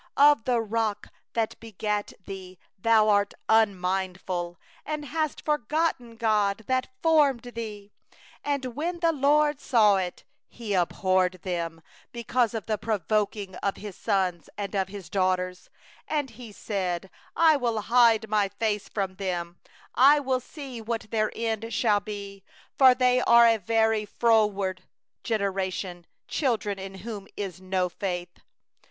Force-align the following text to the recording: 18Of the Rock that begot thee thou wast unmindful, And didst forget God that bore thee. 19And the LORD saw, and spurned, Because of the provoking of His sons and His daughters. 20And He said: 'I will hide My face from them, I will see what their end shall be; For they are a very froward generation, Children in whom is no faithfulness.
18Of 0.17 0.45
the 0.45 0.59
Rock 0.59 1.09
that 1.33 1.59
begot 1.59 2.11
thee 2.25 2.57
thou 2.79 3.05
wast 3.05 3.35
unmindful, 3.47 4.57
And 4.83 5.11
didst 5.11 5.45
forget 5.45 5.97
God 6.17 6.63
that 6.65 6.87
bore 7.03 7.33
thee. 7.33 7.91
19And 8.43 9.01
the 9.01 9.11
LORD 9.11 9.59
saw, 9.61 9.97
and 9.97 10.23
spurned, 10.89 11.81
Because 12.11 12.53
of 12.55 12.65
the 12.65 12.79
provoking 12.79 13.53
of 13.57 13.77
His 13.77 13.95
sons 13.95 14.49
and 14.57 14.73
His 14.73 15.07
daughters. 15.07 15.69
20And 16.09 16.29
He 16.31 16.51
said: 16.51 17.11
'I 17.35 17.57
will 17.57 17.81
hide 17.81 18.27
My 18.27 18.49
face 18.49 18.89
from 18.89 19.17
them, 19.17 19.59
I 19.93 20.19
will 20.19 20.39
see 20.39 20.81
what 20.81 21.11
their 21.11 21.31
end 21.35 21.71
shall 21.71 21.99
be; 21.99 22.43
For 22.75 22.95
they 22.95 23.21
are 23.21 23.45
a 23.47 23.57
very 23.57 24.05
froward 24.05 24.81
generation, 25.23 26.07
Children 26.27 26.79
in 26.79 26.95
whom 27.05 27.27
is 27.37 27.61
no 27.61 27.87
faithfulness. 27.87 28.47